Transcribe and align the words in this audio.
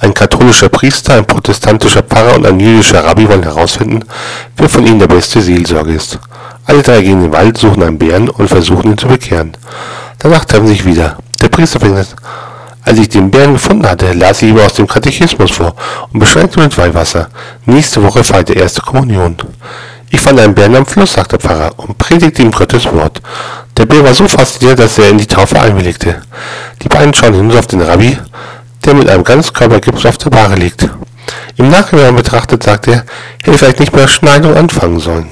Ein 0.00 0.14
katholischer 0.14 0.68
Priester, 0.68 1.14
ein 1.14 1.26
protestantischer 1.26 2.02
Pfarrer 2.02 2.36
und 2.36 2.46
ein 2.46 2.60
jüdischer 2.60 3.02
Rabbi 3.02 3.28
wollen 3.28 3.42
herausfinden, 3.42 4.04
wer 4.56 4.68
von 4.68 4.86
ihnen 4.86 5.00
der 5.00 5.08
beste 5.08 5.40
Seelsorger 5.42 5.92
ist. 5.92 6.20
Alle 6.66 6.82
drei 6.82 7.00
gehen 7.00 7.14
in 7.14 7.22
den 7.22 7.32
Wald, 7.32 7.58
suchen 7.58 7.82
einen 7.82 7.98
Bären 7.98 8.28
und 8.28 8.46
versuchen 8.46 8.92
ihn 8.92 8.98
zu 8.98 9.08
bekehren. 9.08 9.56
Danach 10.20 10.44
treffen 10.44 10.68
sie 10.68 10.74
sich 10.74 10.84
wieder. 10.84 11.16
Der 11.42 11.48
Priester 11.48 11.82
an. 11.82 12.06
Als 12.84 12.98
ich 12.98 13.08
den 13.08 13.30
Bären 13.30 13.54
gefunden 13.54 13.88
hatte, 13.88 14.12
las 14.12 14.40
ich 14.40 14.50
ihm 14.50 14.58
aus 14.60 14.74
dem 14.74 14.86
Katechismus 14.86 15.50
vor 15.50 15.74
und 16.12 16.20
beschränkte 16.20 16.60
mit 16.60 16.78
Weihwasser. 16.78 17.28
Nächste 17.66 18.02
Woche 18.02 18.22
feiert 18.22 18.50
er 18.50 18.56
erste 18.56 18.80
Kommunion. 18.80 19.36
Ich 20.10 20.20
fand 20.20 20.38
einen 20.38 20.54
Bären 20.54 20.76
am 20.76 20.86
Fluss, 20.86 21.14
sagt 21.14 21.32
der 21.32 21.38
Pfarrer, 21.40 21.72
und 21.76 21.98
predigte 21.98 22.42
ihm 22.42 22.52
Gottes 22.52 22.90
Wort. 22.92 23.20
Der 23.76 23.84
Bär 23.84 24.04
war 24.04 24.14
so 24.14 24.26
fasziniert, 24.26 24.78
dass 24.78 24.98
er 24.98 25.10
in 25.10 25.18
die 25.18 25.26
Taufe 25.26 25.60
einwilligte. 25.60 26.22
Die 26.82 26.88
beiden 26.88 27.12
schauen 27.12 27.34
hinunter 27.34 27.58
auf 27.58 27.66
den 27.66 27.82
Rabbi, 27.82 28.16
der 28.84 28.94
mit 28.94 29.08
einem 29.08 29.24
Ganzkörpergips 29.24 30.06
auf 30.06 30.18
der 30.18 30.30
Bahre 30.30 30.54
liegt. 30.54 30.88
Im 31.56 31.70
Nachhinein 31.70 32.16
betrachtet 32.16 32.62
sagt 32.62 32.88
er, 32.88 33.04
hätte 33.42 33.58
vielleicht 33.58 33.80
nicht 33.80 33.94
mehr 33.94 34.08
Schneidung 34.08 34.56
anfangen 34.56 35.00
sollen. 35.00 35.28